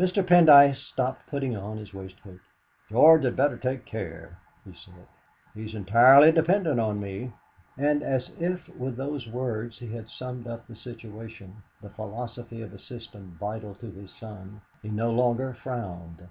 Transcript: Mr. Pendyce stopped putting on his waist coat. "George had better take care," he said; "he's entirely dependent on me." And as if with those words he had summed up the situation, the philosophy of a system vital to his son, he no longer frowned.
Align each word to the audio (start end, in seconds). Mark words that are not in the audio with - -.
Mr. 0.00 0.26
Pendyce 0.26 0.78
stopped 0.88 1.28
putting 1.28 1.56
on 1.56 1.76
his 1.76 1.94
waist 1.94 2.20
coat. 2.24 2.40
"George 2.90 3.22
had 3.22 3.36
better 3.36 3.56
take 3.56 3.84
care," 3.84 4.36
he 4.64 4.72
said; 4.74 5.06
"he's 5.54 5.76
entirely 5.76 6.32
dependent 6.32 6.80
on 6.80 6.98
me." 6.98 7.32
And 7.78 8.02
as 8.02 8.32
if 8.40 8.68
with 8.70 8.96
those 8.96 9.28
words 9.28 9.78
he 9.78 9.94
had 9.94 10.10
summed 10.10 10.48
up 10.48 10.66
the 10.66 10.74
situation, 10.74 11.62
the 11.80 11.90
philosophy 11.90 12.62
of 12.62 12.72
a 12.74 12.80
system 12.80 13.36
vital 13.38 13.76
to 13.76 13.92
his 13.92 14.10
son, 14.18 14.60
he 14.82 14.88
no 14.88 15.12
longer 15.12 15.54
frowned. 15.54 16.26